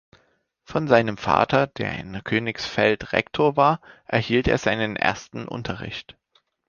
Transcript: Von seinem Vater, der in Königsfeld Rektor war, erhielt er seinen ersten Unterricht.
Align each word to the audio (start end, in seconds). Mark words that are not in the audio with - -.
Von 0.63 0.87
seinem 0.87 1.15
Vater, 1.15 1.67
der 1.67 1.95
in 1.99 2.23
Königsfeld 2.23 3.13
Rektor 3.13 3.55
war, 3.55 3.81
erhielt 4.05 4.47
er 4.47 4.57
seinen 4.57 4.95
ersten 4.95 5.47
Unterricht. 5.47 6.17